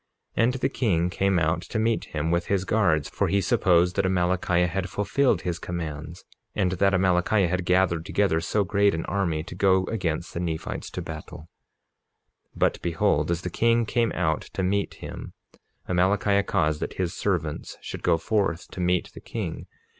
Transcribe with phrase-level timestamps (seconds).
[0.35, 3.95] 47:21 And the king came out to meet him with his guards, for he supposed
[3.95, 9.05] that Amalickiah had fulfilled his commands, and that Amalickiah had gathered together so great an
[9.05, 11.49] army to go against the Nephites to battle.
[12.49, 15.33] 47:22 But behold, as the king came out to meet him
[15.87, 19.67] Amalickiah caused that his servants should go forth to meet the king.